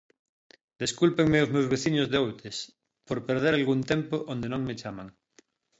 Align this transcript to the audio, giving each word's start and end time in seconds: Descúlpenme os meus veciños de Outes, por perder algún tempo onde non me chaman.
Descúlpenme 0.81 1.43
os 1.45 1.53
meus 1.55 1.69
veciños 1.73 2.09
de 2.09 2.17
Outes, 2.23 2.57
por 3.07 3.17
perder 3.27 3.53
algún 3.55 3.79
tempo 3.91 4.15
onde 4.33 4.47
non 4.53 4.61
me 4.67 4.75
chaman. 4.81 5.07